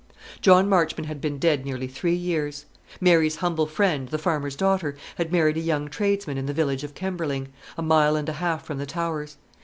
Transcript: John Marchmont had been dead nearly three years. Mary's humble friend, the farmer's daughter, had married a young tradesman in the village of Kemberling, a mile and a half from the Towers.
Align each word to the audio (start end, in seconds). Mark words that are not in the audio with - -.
John 0.41 0.67
Marchmont 0.67 1.05
had 1.05 1.21
been 1.21 1.37
dead 1.37 1.63
nearly 1.63 1.85
three 1.85 2.15
years. 2.15 2.65
Mary's 2.99 3.35
humble 3.35 3.67
friend, 3.67 4.09
the 4.09 4.17
farmer's 4.17 4.55
daughter, 4.55 4.95
had 5.17 5.31
married 5.31 5.57
a 5.57 5.61
young 5.61 5.89
tradesman 5.89 6.39
in 6.39 6.47
the 6.47 6.53
village 6.55 6.83
of 6.83 6.95
Kemberling, 6.95 7.49
a 7.77 7.83
mile 7.83 8.15
and 8.15 8.27
a 8.27 8.33
half 8.41 8.65
from 8.65 8.79
the 8.79 8.87
Towers. 8.87 9.37